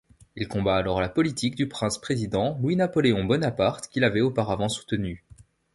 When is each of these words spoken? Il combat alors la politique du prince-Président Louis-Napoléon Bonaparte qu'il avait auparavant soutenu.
Il 0.35 0.47
combat 0.47 0.77
alors 0.77 0.99
la 0.99 1.09
politique 1.09 1.53
du 1.53 1.67
prince-Président 1.67 2.57
Louis-Napoléon 2.63 3.23
Bonaparte 3.23 3.87
qu'il 3.89 4.03
avait 4.03 4.19
auparavant 4.21 4.67
soutenu. 4.67 5.23